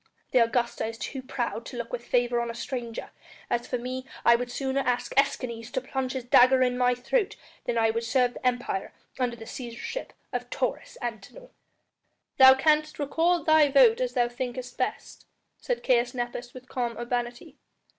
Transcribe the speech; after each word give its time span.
The 0.31 0.39
Augusta 0.39 0.87
is 0.87 0.97
too 0.97 1.21
proud 1.21 1.63
to 1.67 1.77
look 1.77 1.93
with 1.93 2.03
favour 2.07 2.39
on 2.41 2.49
a 2.49 2.55
stranger; 2.55 3.11
as 3.51 3.67
for 3.67 3.77
me, 3.77 4.07
I 4.25 4.35
would 4.35 4.49
sooner 4.51 4.79
ask 4.79 5.13
Escanes 5.15 5.69
to 5.73 5.79
plunge 5.79 6.13
his 6.13 6.23
dagger 6.23 6.63
in 6.63 6.75
my 6.75 6.95
throat 6.95 7.35
than 7.65 7.77
I 7.77 7.91
would 7.91 8.03
serve 8.03 8.33
the 8.33 8.43
Empire 8.47 8.93
under 9.19 9.35
the 9.35 9.45
Cæsarship 9.45 10.09
of 10.33 10.49
Taurus 10.49 10.97
Antinor." 11.03 11.51
"Thou 12.37 12.55
canst 12.55 12.97
record 12.97 13.45
thy 13.45 13.69
vote 13.69 14.01
as 14.01 14.13
thou 14.15 14.27
thinkest 14.27 14.75
best," 14.75 15.27
said 15.59 15.83
Caius 15.83 16.15
Nepos 16.15 16.51
with 16.55 16.67
calm 16.67 16.97
urbanity. 16.97 17.59